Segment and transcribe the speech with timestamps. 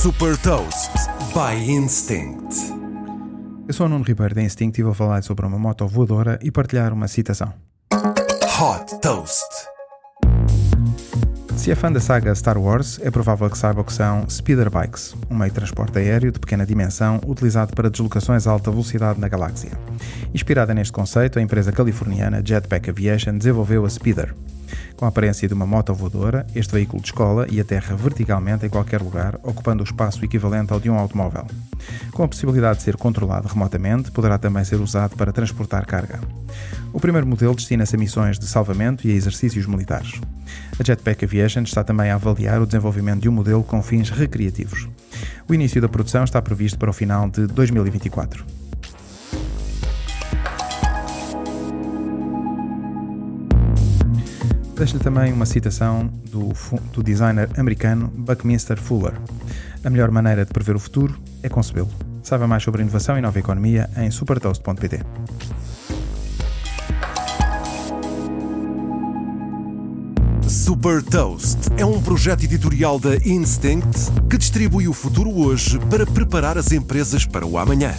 [0.00, 0.90] Super Toast
[1.34, 2.56] by Instinct.
[3.68, 6.50] Eu sou o Nuno Ribeiro da Instinct e vou falar sobre uma moto voadora e
[6.50, 7.52] partilhar uma citação.
[7.92, 9.44] Hot Toast.
[11.54, 14.70] Se é fã da saga Star Wars, é provável que saiba o que são speeder
[14.70, 19.20] bikes, um meio de transporte aéreo de pequena dimensão utilizado para deslocações a alta velocidade
[19.20, 19.72] na galáxia.
[20.32, 24.32] Inspirada neste conceito, a empresa californiana Jetpack Aviation desenvolveu a Speeder.
[24.96, 29.00] Com a aparência de uma moto voadora, este veículo descola e aterra verticalmente em qualquer
[29.00, 31.46] lugar, ocupando o espaço equivalente ao de um automóvel.
[32.12, 36.20] Com a possibilidade de ser controlado remotamente, poderá também ser usado para transportar carga.
[36.92, 40.20] O primeiro modelo destina-se a missões de salvamento e a exercícios militares.
[40.78, 44.88] A Jetpack Aviation está também a avaliar o desenvolvimento de um modelo com fins recreativos.
[45.48, 48.44] O início da produção está previsto para o final de 2024.
[54.80, 56.54] Deixo-lhe também uma citação do,
[56.90, 59.12] do designer americano Buckminster Fuller.
[59.84, 61.90] A melhor maneira de prever o futuro é concebê-lo.
[62.22, 65.00] Saiba mais sobre inovação e nova economia em supertoast.pt.
[70.48, 76.56] Super Toast é um projeto editorial da Instinct que distribui o futuro hoje para preparar
[76.56, 77.92] as empresas para o amanhã.